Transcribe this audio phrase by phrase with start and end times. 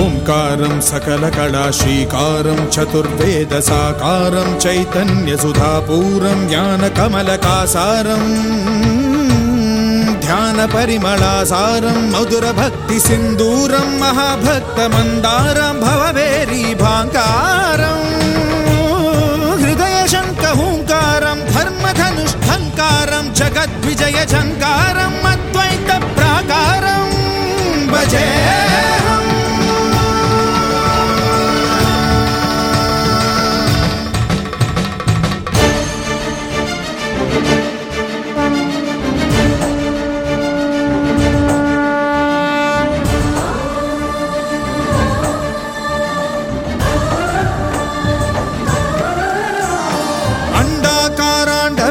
[0.00, 8.28] ओङ्कारं सकलकलाशीकारं चतुर्वेदसाकारं चैतन्यसुधापूरं ज्ञानकमलकासारम्
[10.26, 17.26] ध्यानपरिमलासारं मधुरभक्तिसिन्दूरं महाभक्तमन्दारं भवभेरीभाङ्कारम्
[19.62, 25.20] हृदयशङ्कहूङ्कारं धर्मधनुष्ठङ्कारं जगद्विजयझङ्कारम्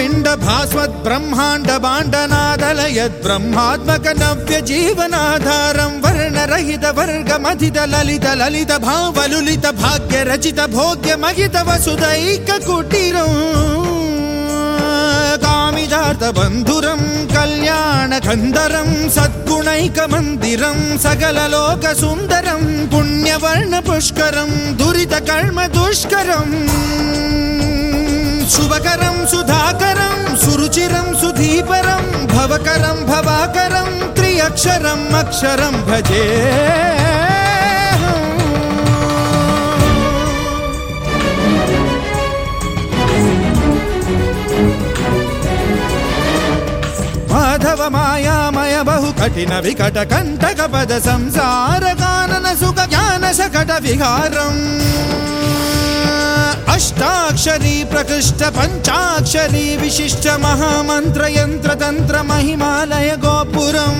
[0.00, 11.16] पिंड भास्वत ब्रह्मांड बाण्डनादलयद् ब्रह्मात्मक नव्य जीवनाधारं वर्णरहित वर्गमधित ललित ललित भावलुलित भाग्य रचित भोग्य
[11.24, 13.36] महित वसुदैक कुटीरम्
[15.44, 17.02] कामिजातबन्धुरं
[17.34, 26.56] कल्याणकन्दरं सद्गुणैकमन्दिरं सकललोकसुन्दरं पुण्यवर्णपुष्करं दुरितकर्मदुष्करम्
[28.52, 36.24] శుభకరం సుధాకరం సురుచిరం సుధీపరం భవకరం భవాకరం త్రియక్షరం అక్షరం భజే.
[47.32, 54.56] మాధవ మాయామయ బహు కఠిన వికట కంటక పద సంసార గానన సుఖ జ్ఞాన సకట విహారం.
[56.80, 63.96] అష్టాక్షరీ ప్రకృష్ట పంచాక్షరీ విశిష్ట మహామంత్ర యంత్ర తంత్ర మహిమాలయ గోపురం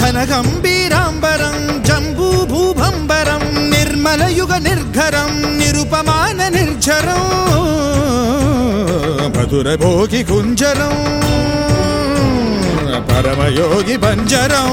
[0.00, 3.44] ఘన గంభీరాంబరం జంబూ భూభంబరం
[3.74, 4.22] నిర్మల
[4.62, 5.30] నిర్ఘరం
[5.60, 7.22] నిరుపమాన నిర్జరం
[9.36, 10.96] మధుర భోగి కుంజరం
[13.10, 14.72] పరమయోగి బంజరం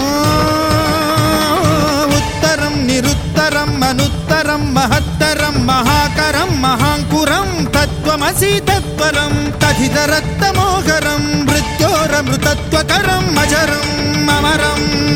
[2.20, 9.34] ఉత్తరం నిరుత్తరం అనుత్తరం महत्तरं महत्तरं महाकरं महाङ्कुरं तत्त्वमसि तत्परं
[9.64, 13.26] मकारम् मृत्योरमृतत्वतरं